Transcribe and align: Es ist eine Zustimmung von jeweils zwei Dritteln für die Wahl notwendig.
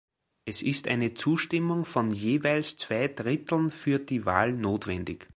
Es 0.45 0.63
ist 0.63 0.87
eine 0.87 1.13
Zustimmung 1.13 1.85
von 1.85 2.09
jeweils 2.11 2.75
zwei 2.75 3.07
Dritteln 3.07 3.69
für 3.69 3.99
die 3.99 4.25
Wahl 4.25 4.51
notwendig. 4.51 5.27